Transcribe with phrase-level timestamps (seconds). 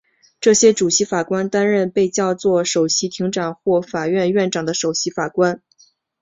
[0.39, 5.61] 这些主席法官担任被叫作首席庭长或法院院长的首席法官。